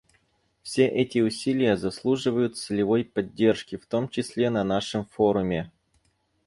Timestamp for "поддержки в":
3.05-3.85